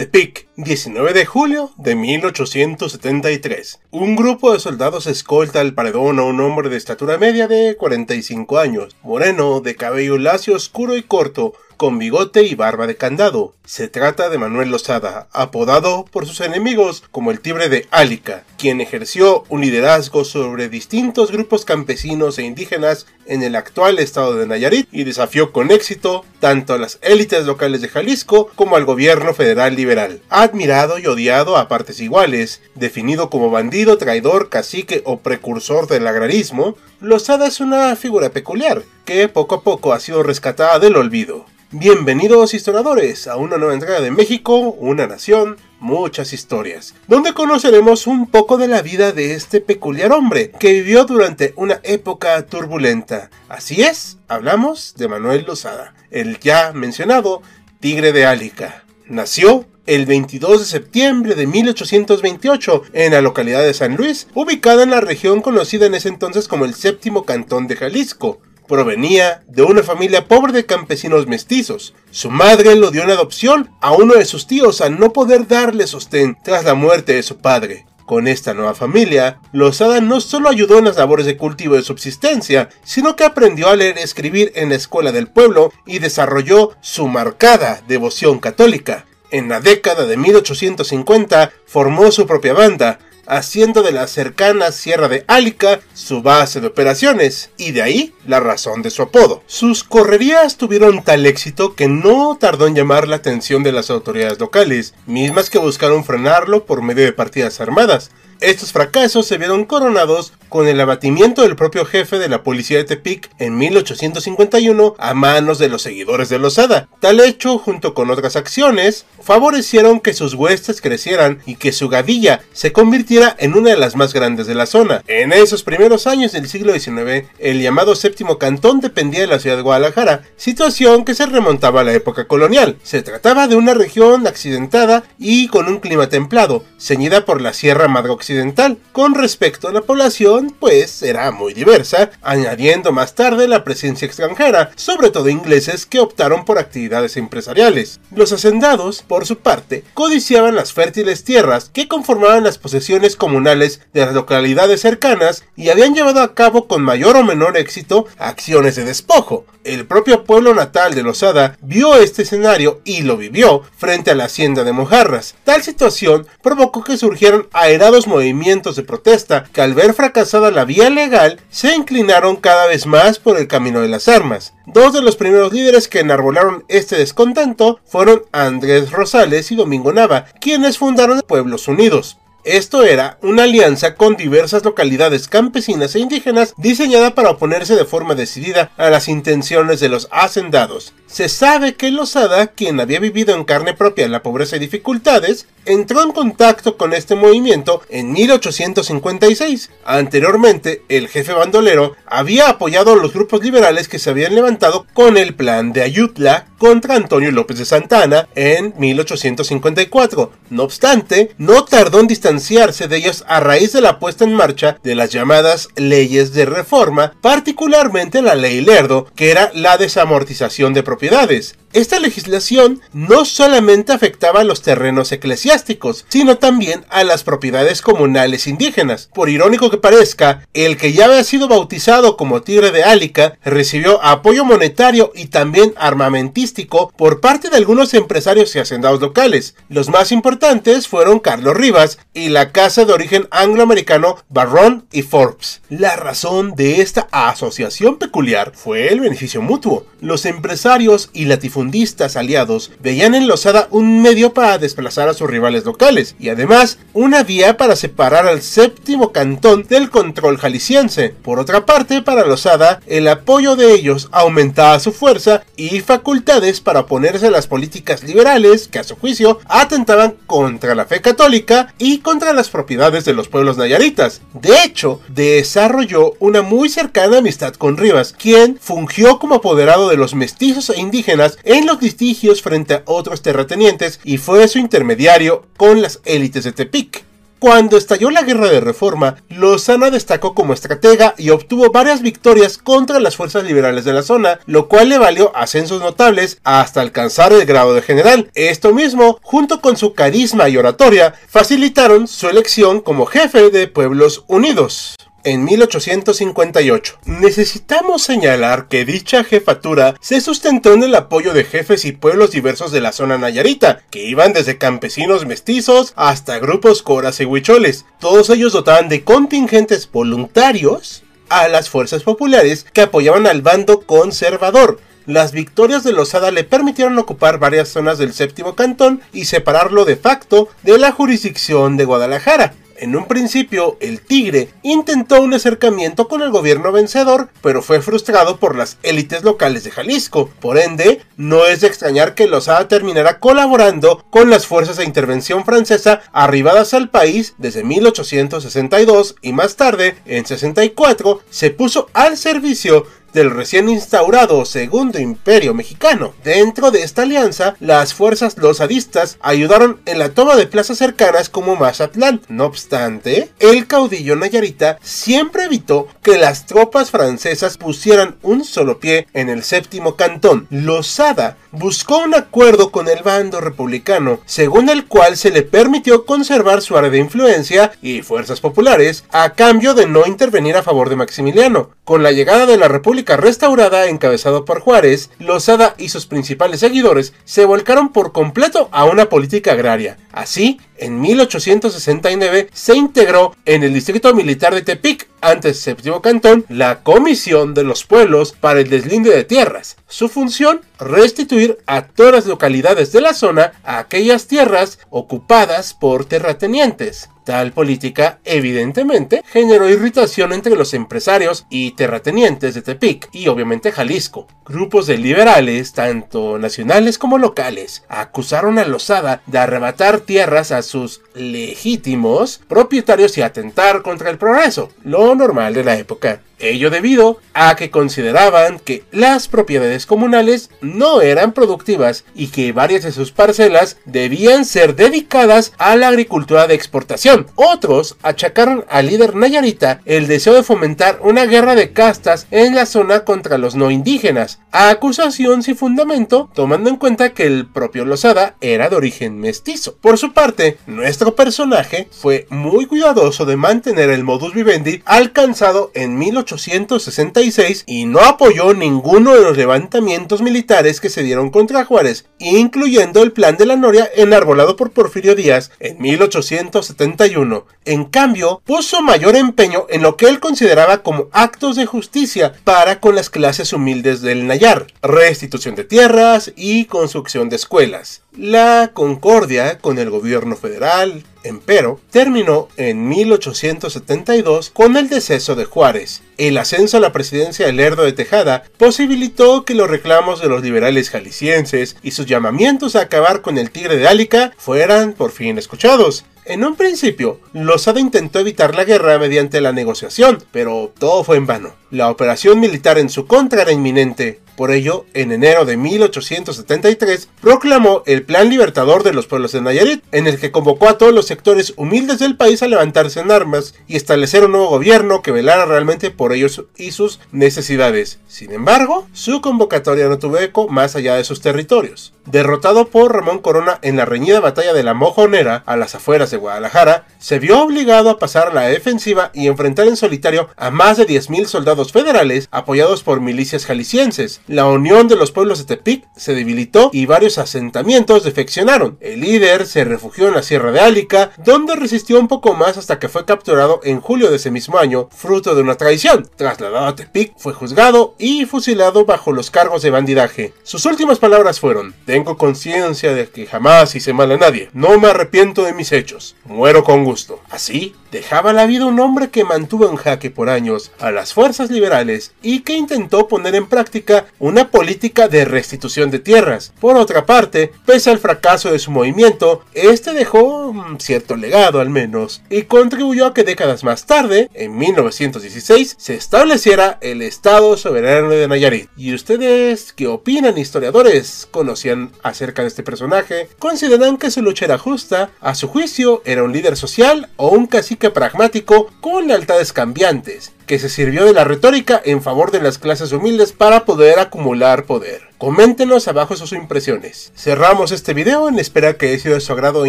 Tepic, 0.00 0.48
19 0.62 1.14
de 1.14 1.24
julio 1.24 1.70
de 1.78 1.94
1873. 1.94 3.80
Un 3.92 4.14
grupo 4.14 4.52
de 4.52 4.60
soldados 4.60 5.06
escolta 5.06 5.60
al 5.60 5.72
paredón 5.72 6.18
a 6.18 6.24
un 6.24 6.38
hombre 6.40 6.68
de 6.68 6.76
estatura 6.76 7.16
media 7.16 7.48
de 7.48 7.76
45 7.78 8.58
años, 8.58 8.94
moreno, 9.02 9.60
de 9.60 9.74
cabello 9.74 10.18
lacio 10.18 10.54
oscuro 10.54 10.96
y 10.96 11.02
corto, 11.02 11.54
con 11.80 11.98
bigote 11.98 12.42
y 12.42 12.54
barba 12.54 12.86
de 12.86 12.96
candado. 12.96 13.54
Se 13.64 13.88
trata 13.88 14.28
de 14.28 14.36
Manuel 14.36 14.70
Lozada, 14.70 15.28
apodado 15.32 16.04
por 16.04 16.26
sus 16.26 16.42
enemigos 16.42 17.02
como 17.10 17.30
el 17.30 17.40
Tibre 17.40 17.70
de 17.70 17.88
Álica, 17.90 18.44
quien 18.58 18.82
ejerció 18.82 19.44
un 19.48 19.62
liderazgo 19.62 20.26
sobre 20.26 20.68
distintos 20.68 21.32
grupos 21.32 21.64
campesinos 21.64 22.38
e 22.38 22.42
indígenas 22.42 23.06
en 23.24 23.42
el 23.42 23.56
actual 23.56 23.98
estado 23.98 24.36
de 24.36 24.46
Nayarit 24.46 24.88
y 24.92 25.04
desafió 25.04 25.52
con 25.52 25.70
éxito 25.70 26.26
tanto 26.38 26.74
a 26.74 26.78
las 26.78 26.98
élites 27.00 27.46
locales 27.46 27.80
de 27.80 27.88
Jalisco 27.88 28.50
como 28.56 28.76
al 28.76 28.84
gobierno 28.84 29.32
federal 29.32 29.74
liberal. 29.74 30.20
Admirado 30.50 30.98
y 30.98 31.06
odiado 31.06 31.56
a 31.56 31.68
partes 31.68 32.00
iguales, 32.00 32.60
definido 32.74 33.30
como 33.30 33.52
bandido, 33.52 33.98
traidor, 33.98 34.48
cacique 34.48 35.00
o 35.04 35.20
precursor 35.20 35.86
del 35.86 36.08
agrarismo, 36.08 36.74
Lozada 37.00 37.46
es 37.46 37.60
una 37.60 37.94
figura 37.94 38.30
peculiar 38.30 38.82
que 39.04 39.28
poco 39.28 39.54
a 39.54 39.62
poco 39.62 39.92
ha 39.92 40.00
sido 40.00 40.24
rescatada 40.24 40.80
del 40.80 40.96
olvido. 40.96 41.46
Bienvenidos 41.70 42.52
historiadores 42.52 43.28
a 43.28 43.36
una 43.36 43.58
nueva 43.58 43.74
entrega 43.74 44.00
de 44.00 44.10
México, 44.10 44.58
una 44.58 45.06
nación, 45.06 45.56
muchas 45.78 46.32
historias, 46.32 46.96
donde 47.06 47.32
conoceremos 47.32 48.08
un 48.08 48.26
poco 48.26 48.56
de 48.56 48.66
la 48.66 48.82
vida 48.82 49.12
de 49.12 49.34
este 49.34 49.60
peculiar 49.60 50.10
hombre 50.10 50.50
que 50.50 50.72
vivió 50.72 51.04
durante 51.04 51.54
una 51.54 51.78
época 51.84 52.44
turbulenta. 52.44 53.30
Así 53.48 53.82
es, 53.82 54.18
hablamos 54.26 54.96
de 54.96 55.06
Manuel 55.06 55.44
Lozada, 55.46 55.94
el 56.10 56.40
ya 56.40 56.72
mencionado 56.72 57.40
Tigre 57.78 58.12
de 58.12 58.26
Álica. 58.26 58.82
Nació 59.10 59.66
el 59.86 60.06
22 60.06 60.60
de 60.60 60.64
septiembre 60.64 61.34
de 61.34 61.48
1828 61.48 62.82
en 62.92 63.12
la 63.12 63.20
localidad 63.20 63.60
de 63.64 63.74
San 63.74 63.96
Luis, 63.96 64.28
ubicada 64.34 64.84
en 64.84 64.90
la 64.90 65.00
región 65.00 65.40
conocida 65.40 65.86
en 65.86 65.96
ese 65.96 66.08
entonces 66.08 66.46
como 66.46 66.64
el 66.64 66.76
séptimo 66.76 67.24
cantón 67.24 67.66
de 67.66 67.74
Jalisco. 67.74 68.38
Provenía 68.68 69.42
de 69.48 69.62
una 69.62 69.82
familia 69.82 70.28
pobre 70.28 70.52
de 70.52 70.64
campesinos 70.64 71.26
mestizos. 71.26 71.92
Su 72.12 72.30
madre 72.30 72.76
lo 72.76 72.92
dio 72.92 73.02
en 73.02 73.10
adopción 73.10 73.70
a 73.80 73.90
uno 73.90 74.14
de 74.14 74.24
sus 74.24 74.46
tíos 74.46 74.80
al 74.80 75.00
no 75.00 75.12
poder 75.12 75.48
darle 75.48 75.88
sostén 75.88 76.38
tras 76.44 76.62
la 76.62 76.74
muerte 76.74 77.12
de 77.14 77.24
su 77.24 77.38
padre. 77.38 77.86
Con 78.10 78.26
esta 78.26 78.54
nueva 78.54 78.74
familia, 78.74 79.38
Lozada 79.52 80.00
no 80.00 80.20
solo 80.20 80.48
ayudó 80.48 80.80
en 80.80 80.86
las 80.86 80.96
labores 80.96 81.26
de 81.26 81.36
cultivo 81.36 81.76
de 81.76 81.82
subsistencia, 81.82 82.68
sino 82.82 83.14
que 83.14 83.22
aprendió 83.22 83.68
a 83.68 83.76
leer 83.76 83.98
y 83.98 84.02
escribir 84.02 84.50
en 84.56 84.70
la 84.70 84.74
escuela 84.74 85.12
del 85.12 85.28
pueblo 85.28 85.72
y 85.86 86.00
desarrolló 86.00 86.72
su 86.80 87.06
marcada 87.06 87.82
devoción 87.86 88.40
católica. 88.40 89.06
En 89.30 89.48
la 89.48 89.60
década 89.60 90.06
de 90.06 90.16
1850 90.16 91.52
formó 91.66 92.10
su 92.10 92.26
propia 92.26 92.52
banda, 92.52 92.98
haciendo 93.30 93.82
de 93.82 93.92
la 93.92 94.08
cercana 94.08 94.72
Sierra 94.72 95.08
de 95.08 95.24
Álica 95.28 95.80
su 95.94 96.20
base 96.20 96.60
de 96.60 96.66
operaciones, 96.66 97.50
y 97.56 97.70
de 97.70 97.82
ahí 97.82 98.14
la 98.26 98.40
razón 98.40 98.82
de 98.82 98.90
su 98.90 99.02
apodo. 99.02 99.42
Sus 99.46 99.84
correrías 99.84 100.56
tuvieron 100.56 101.04
tal 101.04 101.24
éxito 101.24 101.74
que 101.74 101.88
no 101.88 102.36
tardó 102.38 102.66
en 102.66 102.74
llamar 102.74 103.06
la 103.06 103.16
atención 103.16 103.62
de 103.62 103.72
las 103.72 103.88
autoridades 103.88 104.40
locales, 104.40 104.94
mismas 105.06 105.48
que 105.48 105.58
buscaron 105.58 106.04
frenarlo 106.04 106.66
por 106.66 106.82
medio 106.82 107.04
de 107.04 107.12
partidas 107.12 107.60
armadas, 107.60 108.10
estos 108.40 108.72
fracasos 108.72 109.26
se 109.26 109.36
vieron 109.36 109.66
coronados 109.66 110.32
con 110.50 110.68
el 110.68 110.78
abatimiento 110.78 111.40
del 111.40 111.56
propio 111.56 111.86
jefe 111.86 112.18
de 112.18 112.28
la 112.28 112.42
policía 112.42 112.76
de 112.76 112.84
Tepic 112.84 113.30
en 113.38 113.56
1851 113.56 114.96
a 114.98 115.14
manos 115.14 115.58
de 115.58 115.70
los 115.70 115.80
seguidores 115.80 116.28
de 116.28 116.38
Lozada. 116.38 116.88
Tal 117.00 117.20
hecho, 117.20 117.56
junto 117.56 117.94
con 117.94 118.10
otras 118.10 118.36
acciones, 118.36 119.06
favorecieron 119.22 120.00
que 120.00 120.12
sus 120.12 120.34
huestes 120.34 120.82
crecieran 120.82 121.38
y 121.46 121.54
que 121.54 121.72
su 121.72 121.88
gadilla 121.88 122.42
se 122.52 122.72
convirtiera 122.72 123.34
en 123.38 123.54
una 123.54 123.70
de 123.70 123.78
las 123.78 123.96
más 123.96 124.12
grandes 124.12 124.46
de 124.46 124.54
la 124.54 124.66
zona. 124.66 125.02
En 125.06 125.32
esos 125.32 125.62
primeros 125.62 126.06
años 126.06 126.32
del 126.32 126.48
siglo 126.48 126.72
XIX, 126.72 127.28
el 127.38 127.62
llamado 127.62 127.94
séptimo 127.94 128.38
cantón 128.38 128.80
dependía 128.80 129.20
de 129.20 129.28
la 129.28 129.38
ciudad 129.38 129.56
de 129.56 129.62
Guadalajara, 129.62 130.24
situación 130.36 131.04
que 131.04 131.14
se 131.14 131.26
remontaba 131.26 131.80
a 131.80 131.84
la 131.84 131.94
época 131.94 132.26
colonial. 132.26 132.76
Se 132.82 133.02
trataba 133.02 133.46
de 133.46 133.56
una 133.56 133.74
región 133.74 134.26
accidentada 134.26 135.04
y 135.18 135.46
con 135.48 135.68
un 135.68 135.78
clima 135.78 136.08
templado, 136.08 136.64
ceñida 136.78 137.24
por 137.24 137.40
la 137.40 137.52
Sierra 137.52 137.86
Madre 137.86 138.10
Occidental 138.10 138.78
con 138.92 139.14
respecto 139.14 139.68
a 139.68 139.72
la 139.72 139.82
población, 139.82 140.39
pues 140.48 141.02
era 141.02 141.30
muy 141.30 141.52
diversa, 141.52 142.10
añadiendo 142.22 142.92
más 142.92 143.14
tarde 143.14 143.46
la 143.48 143.64
presencia 143.64 144.06
extranjera, 144.06 144.70
sobre 144.76 145.10
todo 145.10 145.28
ingleses 145.28 145.84
que 145.84 146.00
optaron 146.00 146.46
por 146.46 146.58
actividades 146.58 147.18
empresariales. 147.18 148.00
Los 148.14 148.32
hacendados, 148.32 149.02
por 149.02 149.26
su 149.26 149.36
parte, 149.38 149.84
codiciaban 149.92 150.54
las 150.54 150.72
fértiles 150.72 151.24
tierras 151.24 151.68
que 151.68 151.88
conformaban 151.88 152.44
las 152.44 152.56
posesiones 152.56 153.16
comunales 153.16 153.82
de 153.92 154.06
las 154.06 154.14
localidades 154.14 154.80
cercanas 154.80 155.44
y 155.56 155.68
habían 155.68 155.94
llevado 155.94 156.20
a 156.20 156.34
cabo 156.34 156.66
con 156.66 156.82
mayor 156.82 157.16
o 157.16 157.24
menor 157.24 157.58
éxito 157.58 158.06
acciones 158.18 158.76
de 158.76 158.84
despojo. 158.84 159.44
El 159.62 159.86
propio 159.86 160.24
pueblo 160.24 160.54
natal 160.54 160.94
de 160.94 161.02
Lozada 161.02 161.58
vio 161.60 161.94
este 161.96 162.22
escenario 162.22 162.80
y 162.84 163.02
lo 163.02 163.18
vivió 163.18 163.62
frente 163.76 164.10
a 164.10 164.14
la 164.14 164.24
hacienda 164.24 164.64
de 164.64 164.72
Mojarras. 164.72 165.34
Tal 165.44 165.62
situación 165.62 166.26
provocó 166.42 166.82
que 166.82 166.96
surgieran 166.96 167.46
aerados 167.52 168.06
movimientos 168.06 168.76
de 168.76 168.84
protesta 168.84 169.44
que 169.52 169.60
al 169.60 169.74
ver 169.74 169.92
la 170.38 170.64
vía 170.64 170.90
legal 170.90 171.40
se 171.50 171.74
inclinaron 171.74 172.36
cada 172.36 172.66
vez 172.68 172.86
más 172.86 173.18
por 173.18 173.36
el 173.36 173.48
camino 173.48 173.80
de 173.80 173.88
las 173.88 174.06
armas. 174.06 174.54
Dos 174.66 174.92
de 174.92 175.02
los 175.02 175.16
primeros 175.16 175.52
líderes 175.52 175.88
que 175.88 176.00
enarbolaron 176.00 176.64
este 176.68 176.96
descontento 176.96 177.80
fueron 177.84 178.22
Andrés 178.30 178.92
Rosales 178.92 179.50
y 179.50 179.56
Domingo 179.56 179.92
Nava, 179.92 180.26
quienes 180.40 180.78
fundaron 180.78 181.22
Pueblos 181.26 181.66
Unidos. 181.66 182.18
Esto 182.44 182.84
era 182.84 183.18
una 183.20 183.42
alianza 183.42 183.96
con 183.96 184.16
diversas 184.16 184.64
localidades 184.64 185.28
campesinas 185.28 185.94
e 185.94 185.98
indígenas 185.98 186.54
diseñada 186.56 187.14
para 187.14 187.30
oponerse 187.30 187.74
de 187.74 187.84
forma 187.84 188.14
decidida 188.14 188.70
a 188.78 188.88
las 188.88 189.08
intenciones 189.08 189.80
de 189.80 189.88
los 189.90 190.08
hacendados. 190.10 190.94
Se 191.10 191.28
sabe 191.28 191.74
que 191.74 191.90
Lozada, 191.90 192.46
quien 192.46 192.78
había 192.78 193.00
vivido 193.00 193.34
en 193.34 193.42
carne 193.42 193.74
propia 193.74 194.06
la 194.06 194.22
pobreza 194.22 194.54
y 194.54 194.60
dificultades, 194.60 195.46
entró 195.64 196.02
en 196.02 196.12
contacto 196.12 196.76
con 196.76 196.92
este 196.92 197.16
movimiento 197.16 197.82
en 197.88 198.12
1856. 198.12 199.70
Anteriormente, 199.84 200.82
el 200.88 201.08
jefe 201.08 201.32
bandolero 201.32 201.96
había 202.06 202.48
apoyado 202.48 202.92
a 202.92 202.96
los 202.96 203.12
grupos 203.12 203.42
liberales 203.42 203.88
que 203.88 203.98
se 203.98 204.10
habían 204.10 204.36
levantado 204.36 204.86
con 204.94 205.16
el 205.16 205.34
plan 205.34 205.72
de 205.72 205.82
Ayutla 205.82 206.46
contra 206.58 206.94
Antonio 206.94 207.32
López 207.32 207.58
de 207.58 207.64
Santana 207.64 208.28
en 208.34 208.74
1854. 208.78 210.32
No 210.50 210.62
obstante, 210.62 211.34
no 211.38 211.64
tardó 211.64 212.00
en 212.00 212.06
distanciarse 212.06 212.86
de 212.86 212.98
ellos 212.98 213.24
a 213.26 213.40
raíz 213.40 213.72
de 213.72 213.80
la 213.80 213.98
puesta 213.98 214.24
en 214.24 214.34
marcha 214.34 214.78
de 214.82 214.94
las 214.94 215.10
llamadas 215.10 215.68
leyes 215.76 216.32
de 216.32 216.44
reforma, 216.44 217.14
particularmente 217.20 218.22
la 218.22 218.34
ley 218.34 218.60
Lerdo, 218.60 219.06
que 219.16 219.30
era 219.30 219.50
la 219.54 219.78
desamortización 219.78 220.74
de 220.74 220.82
propiedades. 221.00 221.54
Esta 221.72 222.00
legislación 222.00 222.80
no 222.92 223.24
solamente 223.24 223.92
afectaba 223.92 224.40
a 224.40 224.44
los 224.44 224.60
terrenos 224.60 225.12
eclesiásticos, 225.12 226.04
sino 226.08 226.36
también 226.36 226.84
a 226.90 227.04
las 227.04 227.22
propiedades 227.22 227.80
comunales 227.80 228.48
indígenas. 228.48 229.08
Por 229.14 229.28
irónico 229.28 229.70
que 229.70 229.76
parezca, 229.76 230.44
el 230.52 230.76
que 230.76 230.92
ya 230.92 231.04
había 231.04 231.22
sido 231.22 231.46
bautizado 231.46 232.16
como 232.16 232.42
Tigre 232.42 232.72
de 232.72 232.82
Álica 232.82 233.38
recibió 233.44 234.02
apoyo 234.02 234.44
monetario 234.44 235.12
y 235.14 235.26
también 235.26 235.72
armamentístico 235.76 236.92
por 236.96 237.20
parte 237.20 237.50
de 237.50 237.56
algunos 237.56 237.94
empresarios 237.94 238.56
y 238.56 238.58
hacendados 238.58 239.00
locales. 239.00 239.54
Los 239.68 239.88
más 239.88 240.10
importantes 240.10 240.88
fueron 240.88 241.20
Carlos 241.20 241.56
Rivas 241.56 241.98
y 242.14 242.30
la 242.30 242.50
casa 242.50 242.84
de 242.84 242.92
origen 242.92 243.28
angloamericano 243.30 244.16
Barron 244.28 244.86
y 244.90 245.02
Forbes. 245.02 245.62
La 245.68 245.94
razón 245.94 246.56
de 246.56 246.80
esta 246.80 247.06
asociación 247.12 247.96
peculiar 247.96 248.52
fue 248.56 248.88
el 248.92 248.98
beneficio 248.98 249.40
mutuo. 249.40 249.86
Los 250.00 250.26
empresarios 250.26 251.10
y 251.12 251.26
latifundistas 251.60 252.16
aliados 252.16 252.70
veían 252.80 253.14
en 253.14 253.28
Losada 253.28 253.68
un 253.70 254.02
medio 254.02 254.32
para 254.32 254.58
desplazar 254.58 255.08
a 255.08 255.14
sus 255.14 255.28
rivales 255.28 255.64
locales 255.64 256.14
y 256.18 256.30
además 256.30 256.78
una 256.94 257.22
vía 257.22 257.56
para 257.56 257.76
separar 257.76 258.26
al 258.26 258.40
séptimo 258.40 259.12
cantón 259.12 259.66
del 259.68 259.90
control 259.90 260.38
jalisciense. 260.38 261.10
Por 261.10 261.38
otra 261.38 261.66
parte, 261.66 262.02
para 262.02 262.24
Losada, 262.24 262.80
el 262.86 263.08
apoyo 263.08 263.56
de 263.56 263.74
ellos 263.74 264.08
aumentaba 264.10 264.80
su 264.80 264.92
fuerza 264.92 265.42
y 265.56 265.80
facultades 265.80 266.60
para 266.60 266.80
oponerse 266.80 267.26
a 267.26 267.30
las 267.30 267.46
políticas 267.46 268.02
liberales 268.02 268.68
que 268.68 268.78
a 268.78 268.84
su 268.84 268.96
juicio 268.96 269.38
atentaban 269.46 270.14
contra 270.26 270.74
la 270.74 270.86
fe 270.86 271.00
católica 271.00 271.74
y 271.78 271.98
contra 271.98 272.32
las 272.32 272.48
propiedades 272.48 273.04
de 273.04 273.12
los 273.12 273.28
pueblos 273.28 273.58
nayaritas. 273.58 274.22
De 274.32 274.64
hecho, 274.64 275.00
desarrolló 275.08 276.14
una 276.20 276.42
muy 276.42 276.68
cercana 276.68 277.18
amistad 277.18 277.54
con 277.54 277.76
Rivas, 277.76 278.14
quien 278.18 278.58
fungió 278.60 279.18
como 279.18 279.36
apoderado 279.36 279.88
de 279.88 279.96
los 279.96 280.14
mestizos 280.14 280.70
e 280.70 280.80
indígenas 280.80 281.38
en 281.50 281.66
los 281.66 281.82
litigios 281.82 282.42
frente 282.42 282.74
a 282.74 282.82
otros 282.86 283.22
terratenientes 283.22 283.98
y 284.04 284.18
fue 284.18 284.46
su 284.46 284.58
intermediario 284.58 285.46
con 285.56 285.82
las 285.82 286.00
élites 286.04 286.44
de 286.44 286.52
Tepic. 286.52 287.04
Cuando 287.40 287.76
estalló 287.76 288.10
la 288.10 288.22
guerra 288.22 288.48
de 288.48 288.60
reforma, 288.60 289.16
Lozana 289.30 289.90
destacó 289.90 290.32
como 290.34 290.52
estratega 290.52 291.14
y 291.18 291.30
obtuvo 291.30 291.72
varias 291.72 292.02
victorias 292.02 292.56
contra 292.56 293.00
las 293.00 293.16
fuerzas 293.16 293.42
liberales 293.42 293.84
de 293.84 293.94
la 293.94 294.02
zona, 294.02 294.38
lo 294.46 294.68
cual 294.68 294.90
le 294.90 294.98
valió 294.98 295.34
ascensos 295.34 295.80
notables 295.80 296.38
hasta 296.44 296.82
alcanzar 296.82 297.32
el 297.32 297.46
grado 297.46 297.74
de 297.74 297.82
general. 297.82 298.30
Esto 298.34 298.72
mismo, 298.72 299.18
junto 299.22 299.60
con 299.60 299.76
su 299.76 299.94
carisma 299.94 300.48
y 300.48 300.56
oratoria, 300.56 301.14
facilitaron 301.28 302.06
su 302.06 302.28
elección 302.28 302.80
como 302.80 303.06
jefe 303.06 303.50
de 303.50 303.66
Pueblos 303.66 304.22
Unidos 304.28 304.96
en 305.24 305.44
1858. 305.44 306.98
Necesitamos 307.04 308.02
señalar 308.02 308.68
que 308.68 308.84
dicha 308.84 309.24
jefatura 309.24 309.94
se 310.00 310.20
sustentó 310.20 310.72
en 310.72 310.82
el 310.82 310.94
apoyo 310.94 311.32
de 311.32 311.44
jefes 311.44 311.84
y 311.84 311.92
pueblos 311.92 312.30
diversos 312.30 312.72
de 312.72 312.80
la 312.80 312.92
zona 312.92 313.18
nayarita, 313.18 313.82
que 313.90 314.04
iban 314.04 314.32
desde 314.32 314.58
campesinos 314.58 315.26
mestizos 315.26 315.92
hasta 315.96 316.38
grupos 316.38 316.82
coras 316.82 317.20
y 317.20 317.24
huicholes. 317.24 317.84
Todos 317.98 318.30
ellos 318.30 318.52
dotaban 318.52 318.88
de 318.88 319.04
contingentes 319.04 319.90
voluntarios 319.90 321.02
a 321.28 321.48
las 321.48 321.70
fuerzas 321.70 322.02
populares 322.02 322.66
que 322.72 322.82
apoyaban 322.82 323.26
al 323.26 323.42
bando 323.42 323.80
conservador. 323.82 324.80
Las 325.06 325.32
victorias 325.32 325.82
de 325.82 325.92
Lozada 325.92 326.30
le 326.30 326.44
permitieron 326.44 326.98
ocupar 326.98 327.38
varias 327.38 327.68
zonas 327.68 327.98
del 327.98 328.12
séptimo 328.12 328.54
cantón 328.54 329.00
y 329.12 329.24
separarlo 329.24 329.84
de 329.84 329.96
facto 329.96 330.48
de 330.62 330.78
la 330.78 330.92
jurisdicción 330.92 331.76
de 331.76 331.84
Guadalajara. 331.84 332.54
En 332.80 332.96
un 332.96 333.04
principio, 333.04 333.76
el 333.80 334.00
Tigre 334.00 334.48
intentó 334.62 335.20
un 335.20 335.34
acercamiento 335.34 336.08
con 336.08 336.22
el 336.22 336.30
gobierno 336.30 336.72
vencedor, 336.72 337.28
pero 337.42 337.60
fue 337.60 337.82
frustrado 337.82 338.38
por 338.38 338.56
las 338.56 338.78
élites 338.82 339.22
locales 339.22 339.64
de 339.64 339.70
Jalisco. 339.70 340.30
Por 340.40 340.56
ende, 340.56 341.02
no 341.18 341.44
es 341.44 341.60
de 341.60 341.66
extrañar 341.66 342.14
que 342.14 342.26
Lozada 342.26 342.68
terminara 342.68 343.18
colaborando 343.18 344.02
con 344.08 344.30
las 344.30 344.46
fuerzas 344.46 344.78
de 344.78 344.84
intervención 344.84 345.44
francesa 345.44 346.00
arribadas 346.12 346.72
al 346.72 346.88
país 346.88 347.34
desde 347.36 347.64
1862 347.64 349.16
y 349.20 349.34
más 349.34 349.56
tarde, 349.56 349.96
en 350.06 350.24
64, 350.24 351.20
se 351.28 351.50
puso 351.50 351.90
al 351.92 352.16
servicio 352.16 352.86
del 353.12 353.30
recién 353.30 353.68
instaurado 353.68 354.44
Segundo 354.44 354.98
Imperio 354.98 355.54
Mexicano. 355.54 356.14
Dentro 356.24 356.70
de 356.70 356.82
esta 356.82 357.02
alianza, 357.02 357.56
las 357.60 357.94
fuerzas 357.94 358.36
losadistas 358.38 359.18
ayudaron 359.20 359.80
en 359.86 359.98
la 359.98 360.10
toma 360.10 360.36
de 360.36 360.46
plazas 360.46 360.78
cercanas 360.78 361.28
como 361.28 361.56
Mazatlán. 361.56 362.20
No 362.28 362.46
obstante, 362.46 363.30
el 363.38 363.66
caudillo 363.66 364.16
Nayarita 364.16 364.78
siempre 364.82 365.44
evitó 365.44 365.88
que 366.02 366.18
las 366.18 366.46
tropas 366.46 366.90
francesas 366.90 367.56
pusieran 367.56 368.16
un 368.22 368.44
solo 368.44 368.80
pie 368.80 369.06
en 369.12 369.28
el 369.28 369.42
séptimo 369.42 369.96
cantón. 369.96 370.46
Losada 370.50 371.36
buscó 371.52 371.98
un 371.98 372.14
acuerdo 372.14 372.70
con 372.70 372.88
el 372.88 373.02
bando 373.02 373.40
republicano, 373.40 374.20
según 374.26 374.68
el 374.68 374.86
cual 374.86 375.16
se 375.16 375.30
le 375.30 375.42
permitió 375.42 376.04
conservar 376.06 376.62
su 376.62 376.76
área 376.76 376.90
de 376.90 376.98
influencia 376.98 377.72
y 377.82 378.02
fuerzas 378.02 378.40
populares 378.40 379.04
a 379.10 379.30
cambio 379.30 379.74
de 379.74 379.86
no 379.86 380.06
intervenir 380.06 380.56
a 380.56 380.62
favor 380.62 380.88
de 380.88 380.96
Maximiliano. 380.96 381.70
Con 381.84 382.02
la 382.02 382.12
llegada 382.12 382.46
de 382.46 382.56
la 382.56 382.68
República 382.68 382.99
restaurada 383.06 383.88
encabezado 383.88 384.44
por 384.44 384.60
Juárez, 384.60 385.10
Lozada 385.18 385.74
y 385.78 385.88
sus 385.88 386.06
principales 386.06 386.60
seguidores 386.60 387.12
se 387.24 387.44
volcaron 387.44 387.90
por 387.90 388.12
completo 388.12 388.68
a 388.72 388.84
una 388.84 389.08
política 389.08 389.52
agraria. 389.52 389.96
Así, 390.12 390.60
en 390.76 391.00
1869 391.00 392.48
se 392.52 392.74
integró 392.74 393.36
en 393.44 393.62
el 393.62 393.74
distrito 393.74 394.14
militar 394.14 394.54
de 394.54 394.62
Tepic, 394.62 395.08
antes 395.20 395.60
séptimo 395.60 396.00
cantón, 396.00 396.44
la 396.48 396.82
Comisión 396.82 397.54
de 397.54 397.64
los 397.64 397.84
Pueblos 397.84 398.32
para 398.32 398.60
el 398.60 398.70
Deslinde 398.70 399.10
de 399.10 399.24
Tierras. 399.24 399.76
Su 399.86 400.08
función, 400.08 400.62
restituir 400.78 401.58
a 401.66 401.82
todas 401.82 402.12
las 402.12 402.26
localidades 402.26 402.92
de 402.92 403.02
la 403.02 403.14
zona 403.14 403.52
a 403.64 403.78
aquellas 403.78 404.26
tierras 404.26 404.78
ocupadas 404.88 405.74
por 405.74 406.06
terratenientes. 406.06 407.10
Tal 407.24 407.52
política, 407.52 408.18
evidentemente, 408.24 409.22
generó 409.26 409.68
irritación 409.68 410.32
entre 410.32 410.56
los 410.56 410.74
empresarios 410.74 411.46
y 411.50 411.72
terratenientes 411.72 412.54
de 412.54 412.62
Tepic 412.62 413.08
y 413.12 413.28
obviamente 413.28 413.72
Jalisco. 413.72 414.26
Grupos 414.44 414.86
de 414.86 414.96
liberales, 414.98 415.72
tanto 415.72 416.38
nacionales 416.38 416.98
como 416.98 417.18
locales, 417.18 417.84
acusaron 417.88 418.58
a 418.58 418.64
Lozada 418.64 419.22
de 419.26 419.38
arrebatar 419.38 419.99
tierras 420.00 420.52
a 420.52 420.62
sus 420.62 421.00
legítimos 421.14 422.40
propietarios 422.48 423.16
y 423.18 423.22
atentar 423.22 423.82
contra 423.82 424.10
el 424.10 424.18
progreso, 424.18 424.70
lo 424.84 425.14
normal 425.14 425.54
de 425.54 425.64
la 425.64 425.76
época. 425.76 426.20
Ello 426.40 426.70
debido 426.70 427.18
a 427.34 427.56
que 427.56 427.70
consideraban 427.70 428.58
que 428.58 428.84
las 428.90 429.28
propiedades 429.28 429.86
comunales 429.86 430.50
no 430.60 431.00
eran 431.00 431.32
productivas 431.32 432.04
y 432.14 432.28
que 432.28 432.52
varias 432.52 432.82
de 432.82 432.92
sus 432.92 433.12
parcelas 433.12 433.76
debían 433.84 434.44
ser 434.44 434.76
dedicadas 434.76 435.52
a 435.58 435.76
la 435.76 435.88
agricultura 435.88 436.46
de 436.46 436.54
exportación. 436.54 437.26
Otros 437.34 437.96
achacaron 438.02 438.64
al 438.68 438.86
líder 438.86 439.14
Nayarita 439.14 439.80
el 439.84 440.06
deseo 440.06 440.34
de 440.34 440.42
fomentar 440.42 441.00
una 441.02 441.26
guerra 441.26 441.54
de 441.54 441.72
castas 441.72 442.26
en 442.30 442.54
la 442.54 442.66
zona 442.66 443.04
contra 443.04 443.38
los 443.38 443.54
no 443.54 443.70
indígenas, 443.70 444.40
acusación 444.52 445.42
sin 445.42 445.56
fundamento, 445.56 446.30
tomando 446.34 446.70
en 446.70 446.76
cuenta 446.76 447.12
que 447.12 447.26
el 447.26 447.46
propio 447.46 447.84
Lozada 447.84 448.36
era 448.40 448.68
de 448.68 448.76
origen 448.76 449.18
mestizo. 449.18 449.76
Por 449.80 449.98
su 449.98 450.12
parte, 450.12 450.58
nuestro 450.66 451.14
personaje 451.14 451.88
fue 451.90 452.26
muy 452.30 452.66
cuidadoso 452.66 453.24
de 453.24 453.36
mantener 453.36 453.90
el 453.90 454.04
modus 454.04 454.34
vivendi 454.34 454.82
alcanzado 454.84 455.70
en 455.74 455.98
18 455.98 456.29
1866 456.34 457.64
y 457.66 457.84
no 457.86 458.00
apoyó 458.00 458.54
ninguno 458.54 459.14
de 459.14 459.22
los 459.22 459.36
levantamientos 459.36 460.22
militares 460.22 460.80
que 460.80 460.90
se 460.90 461.02
dieron 461.02 461.30
contra 461.30 461.64
Juárez, 461.64 462.06
incluyendo 462.18 463.02
el 463.02 463.12
plan 463.12 463.36
de 463.36 463.46
la 463.46 463.56
Noria 463.56 463.90
enarbolado 463.94 464.56
por 464.56 464.70
Porfirio 464.70 465.14
Díaz 465.14 465.50
en 465.60 465.80
1871. 465.80 467.46
En 467.64 467.84
cambio, 467.84 468.42
puso 468.44 468.82
mayor 468.82 469.16
empeño 469.16 469.66
en 469.68 469.82
lo 469.82 469.96
que 469.96 470.06
él 470.06 470.20
consideraba 470.20 470.82
como 470.82 471.08
actos 471.12 471.56
de 471.56 471.66
justicia 471.66 472.34
para 472.44 472.80
con 472.80 472.94
las 472.94 473.10
clases 473.10 473.52
humildes 473.52 474.00
del 474.00 474.26
Nayar, 474.26 474.66
restitución 474.82 475.54
de 475.54 475.64
tierras 475.64 476.32
y 476.36 476.66
construcción 476.66 477.28
de 477.28 477.36
escuelas. 477.36 478.02
La 478.16 478.72
concordia 478.74 479.58
con 479.58 479.78
el 479.78 479.88
gobierno 479.88 480.34
federal, 480.34 481.04
empero, 481.22 481.78
terminó 481.90 482.48
en 482.56 482.88
1872 482.88 484.50
con 484.50 484.76
el 484.76 484.88
deceso 484.88 485.36
de 485.36 485.44
Juárez. 485.44 486.02
El 486.18 486.36
ascenso 486.36 486.78
a 486.78 486.80
la 486.80 486.92
presidencia 486.92 487.46
de 487.46 487.52
Lerdo 487.52 487.84
de 487.84 487.92
Tejada 487.92 488.42
posibilitó 488.58 489.44
que 489.44 489.54
los 489.54 489.70
reclamos 489.70 490.20
de 490.20 490.28
los 490.28 490.42
liberales 490.42 490.90
jaliscienses 490.90 491.76
y 491.84 491.92
sus 491.92 492.06
llamamientos 492.06 492.74
a 492.74 492.80
acabar 492.80 493.22
con 493.22 493.38
el 493.38 493.52
tigre 493.52 493.76
de 493.76 493.86
Álica 493.86 494.32
fueran 494.38 494.92
por 494.92 495.12
fin 495.12 495.38
escuchados. 495.38 496.04
En 496.24 496.44
un 496.44 496.56
principio, 496.56 497.20
Lozada 497.32 497.78
intentó 497.78 498.18
evitar 498.18 498.56
la 498.56 498.64
guerra 498.64 498.98
mediante 498.98 499.40
la 499.40 499.52
negociación, 499.52 500.22
pero 500.32 500.72
todo 500.78 501.04
fue 501.04 501.16
en 501.16 501.26
vano. 501.26 501.59
La 501.70 501.88
operación 501.88 502.40
militar 502.40 502.78
en 502.78 502.90
su 502.90 503.06
contra 503.06 503.42
era 503.42 503.52
inminente. 503.52 504.20
Por 504.40 504.50
ello, 504.50 504.86
en 504.94 505.12
enero 505.12 505.44
de 505.44 505.58
1873, 505.58 507.08
proclamó 507.20 507.82
el 507.84 508.02
Plan 508.04 508.30
Libertador 508.30 508.82
de 508.82 508.94
los 508.94 509.06
Pueblos 509.06 509.32
de 509.32 509.42
Nayarit, 509.42 509.84
en 509.92 510.06
el 510.06 510.18
que 510.18 510.32
convocó 510.32 510.66
a 510.66 510.78
todos 510.78 510.94
los 510.94 511.06
sectores 511.06 511.52
humildes 511.56 511.98
del 511.98 512.16
país 512.16 512.42
a 512.42 512.48
levantarse 512.48 513.00
en 513.00 513.10
armas 513.10 513.54
y 513.68 513.76
establecer 513.76 514.24
un 514.24 514.32
nuevo 514.32 514.48
gobierno 514.48 515.02
que 515.02 515.12
velara 515.12 515.44
realmente 515.44 515.90
por 515.90 516.14
ellos 516.14 516.44
y 516.56 516.70
sus 516.70 517.00
necesidades. 517.12 517.98
Sin 518.08 518.32
embargo, 518.32 518.88
su 518.94 519.20
convocatoria 519.20 519.88
no 519.88 519.98
tuvo 519.98 520.18
eco 520.18 520.48
más 520.48 520.74
allá 520.74 520.94
de 520.94 521.04
sus 521.04 521.20
territorios. 521.20 521.92
Derrotado 522.06 522.68
por 522.68 522.94
Ramón 522.94 523.18
Corona 523.18 523.58
en 523.60 523.76
la 523.76 523.84
reñida 523.84 524.20
batalla 524.20 524.54
de 524.54 524.62
la 524.62 524.72
Mojonera, 524.72 525.42
a 525.44 525.56
las 525.56 525.74
afueras 525.74 526.10
de 526.10 526.16
Guadalajara, 526.16 526.86
se 526.98 527.18
vio 527.18 527.42
obligado 527.42 527.90
a 527.90 527.98
pasar 527.98 528.28
a 528.28 528.34
la 528.34 528.42
defensiva 528.48 529.10
y 529.12 529.26
enfrentar 529.26 529.68
en 529.68 529.76
solitario 529.76 530.30
a 530.36 530.50
más 530.50 530.78
de 530.78 530.86
10.000 530.86 531.26
soldados 531.26 531.59
federales 531.68 532.28
apoyados 532.30 532.82
por 532.82 533.00
milicias 533.00 533.46
jaliscienses. 533.46 534.20
La 534.26 534.46
unión 534.46 534.88
de 534.88 534.96
los 534.96 535.12
pueblos 535.12 535.38
de 535.38 535.44
Tepic 535.44 535.86
se 535.96 536.14
debilitó 536.14 536.70
y 536.72 536.86
varios 536.86 537.18
asentamientos 537.18 538.04
defeccionaron. 538.04 538.78
El 538.80 539.00
líder 539.00 539.46
se 539.46 539.64
refugió 539.64 540.08
en 540.08 540.14
la 540.14 540.22
Sierra 540.22 540.52
de 540.52 540.60
Álica, 540.60 541.10
donde 541.18 541.56
resistió 541.56 542.00
un 542.00 542.08
poco 542.08 542.34
más 542.34 542.56
hasta 542.56 542.78
que 542.78 542.88
fue 542.88 543.04
capturado 543.04 543.60
en 543.62 543.80
julio 543.80 544.10
de 544.10 544.16
ese 544.16 544.30
mismo 544.30 544.58
año, 544.58 544.88
fruto 544.90 545.34
de 545.34 545.42
una 545.42 545.56
traición. 545.56 546.08
Trasladado 546.16 546.66
a 546.66 546.74
Tepic, 546.74 547.12
fue 547.18 547.32
juzgado 547.32 547.94
y 547.98 548.24
fusilado 548.24 548.84
bajo 548.84 549.12
los 549.12 549.30
cargos 549.30 549.62
de 549.62 549.70
bandidaje. 549.70 550.32
Sus 550.42 550.64
últimas 550.64 550.98
palabras 550.98 551.40
fueron: 551.40 551.74
Tengo 551.84 552.16
conciencia 552.16 552.94
de 552.94 553.08
que 553.08 553.26
jamás 553.26 553.74
hice 553.74 553.92
mal 553.92 554.10
a 554.12 554.16
nadie. 554.16 554.50
No 554.52 554.78
me 554.78 554.88
arrepiento 554.88 555.42
de 555.42 555.52
mis 555.52 555.72
hechos. 555.72 556.16
Muero 556.24 556.64
con 556.64 556.84
gusto. 556.84 557.20
Así, 557.30 557.74
dejaba 557.90 558.32
la 558.32 558.46
vida 558.46 558.66
un 558.66 558.80
hombre 558.80 559.10
que 559.10 559.24
mantuvo 559.24 559.68
en 559.68 559.76
jaque 559.76 560.10
por 560.10 560.28
años 560.28 560.72
a 560.78 560.90
las 560.90 561.14
fuerzas 561.14 561.50
liberales 561.50 562.12
y 562.22 562.40
que 562.40 562.54
intentó 562.54 563.08
poner 563.08 563.34
en 563.34 563.48
práctica 563.48 564.06
una 564.18 564.50
política 564.50 565.08
de 565.08 565.24
restitución 565.24 565.90
de 565.90 565.98
tierras. 565.98 566.52
Por 566.60 566.76
otra 566.76 567.06
parte, 567.06 567.52
pese 567.66 567.90
al 567.90 567.98
fracaso 567.98 568.50
de 568.50 568.58
su 568.58 568.70
movimiento, 568.70 569.44
este 569.54 569.92
dejó 569.92 570.48
un 570.48 570.80
cierto 570.80 571.16
legado 571.16 571.60
al 571.60 571.70
menos 571.70 572.22
y 572.30 572.42
contribuyó 572.42 573.06
a 573.06 573.14
que 573.14 573.24
décadas 573.24 573.64
más 573.64 573.86
tarde, 573.86 574.28
en 574.34 574.56
1916, 574.56 575.76
se 575.78 575.94
estableciera 575.94 576.78
el 576.80 577.02
Estado 577.02 577.56
soberano 577.56 578.10
de 578.10 578.28
Nayarit. 578.28 578.70
¿Y 578.76 578.94
ustedes 578.94 579.72
qué 579.72 579.86
opinan, 579.86 580.38
historiadores? 580.38 581.28
¿Conocían 581.30 581.92
acerca 582.02 582.42
de 582.42 582.48
este 582.48 582.62
personaje? 582.62 583.28
¿Consideran 583.38 583.96
que 583.96 584.10
su 584.10 584.22
lucha 584.22 584.44
era 584.44 584.58
justa? 584.58 585.10
¿A 585.20 585.34
su 585.34 585.48
juicio 585.48 586.02
era 586.04 586.22
un 586.22 586.32
líder 586.32 586.56
social 586.56 587.08
o 587.16 587.28
un 587.28 587.46
cacique 587.46 587.79
pragmático 587.88 588.70
con 588.82 589.06
lealtades 589.06 589.54
cambiantes? 589.54 590.32
Que 590.50 590.58
se 590.58 590.68
sirvió 590.68 591.04
de 591.04 591.12
la 591.12 591.22
retórica 591.22 591.80
en 591.84 592.02
favor 592.02 592.32
de 592.32 592.42
las 592.42 592.58
clases 592.58 592.90
humildes 592.90 593.30
para 593.30 593.64
poder 593.64 594.00
acumular 594.00 594.64
poder. 594.64 595.10
Coméntenos 595.16 595.86
abajo 595.86 596.16
sus 596.16 596.32
impresiones. 596.32 597.12
Cerramos 597.14 597.72
este 597.72 597.92
video 597.92 598.26
en 598.26 598.38
espera 598.38 598.78
que 598.78 598.88
haya 598.88 598.98
sido 598.98 599.14
de 599.16 599.20
su 599.20 599.34
agrado 599.34 599.66
e 599.66 599.68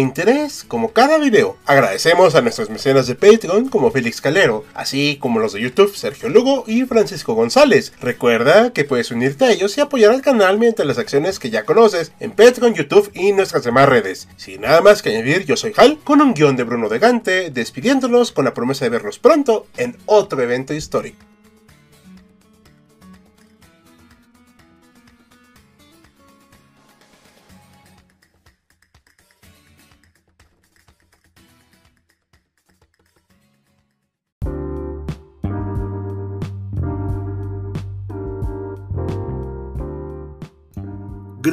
interés, 0.00 0.64
como 0.66 0.92
cada 0.92 1.18
video. 1.18 1.58
Agradecemos 1.66 2.34
a 2.34 2.40
nuestros 2.40 2.70
mecenas 2.70 3.06
de 3.06 3.16
Patreon 3.16 3.68
como 3.68 3.90
Félix 3.90 4.22
Calero, 4.22 4.64
así 4.72 5.18
como 5.20 5.40
los 5.40 5.52
de 5.52 5.60
YouTube 5.60 5.94
Sergio 5.94 6.30
Lugo 6.30 6.64
y 6.66 6.84
Francisco 6.84 7.34
González. 7.34 7.92
Recuerda 8.00 8.72
que 8.72 8.84
puedes 8.84 9.10
unirte 9.10 9.44
a 9.44 9.52
ellos 9.52 9.76
y 9.76 9.82
apoyar 9.82 10.12
al 10.12 10.22
canal 10.22 10.58
mediante 10.58 10.86
las 10.86 10.96
acciones 10.96 11.38
que 11.38 11.50
ya 11.50 11.64
conoces 11.64 12.12
en 12.18 12.30
Patreon, 12.30 12.72
YouTube 12.72 13.10
y 13.12 13.32
nuestras 13.32 13.62
demás 13.62 13.90
redes. 13.90 14.28
Sin 14.38 14.62
nada 14.62 14.80
más 14.80 15.02
que 15.02 15.10
añadir, 15.10 15.44
yo 15.44 15.58
soy 15.58 15.74
Hal, 15.76 15.98
con 16.02 16.22
un 16.22 16.32
guion 16.32 16.56
de 16.56 16.64
Bruno 16.64 16.88
de 16.88 16.98
Gante, 16.98 17.50
despidiéndonos 17.50 18.32
con 18.32 18.46
la 18.46 18.54
promesa 18.54 18.86
de 18.86 18.88
vernos 18.88 19.18
pronto 19.18 19.66
en 19.76 19.98
otro 20.06 20.40
evento 20.40 20.71
histórico. 20.74 21.32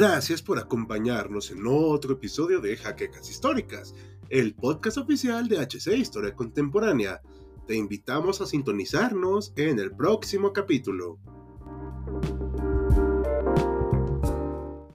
Gracias 0.00 0.40
por 0.40 0.58
acompañarnos 0.58 1.50
en 1.50 1.66
otro 1.66 2.14
episodio 2.14 2.60
de 2.60 2.74
Jaquecas 2.74 3.28
Históricas, 3.28 3.94
el 4.30 4.54
podcast 4.54 4.96
oficial 4.96 5.46
de 5.46 5.58
HC 5.58 5.94
Historia 5.94 6.34
Contemporánea. 6.34 7.20
Te 7.70 7.76
invitamos 7.76 8.40
a 8.40 8.46
sintonizarnos 8.46 9.52
en 9.54 9.78
el 9.78 9.92
próximo 9.92 10.52
capítulo. 10.52 11.20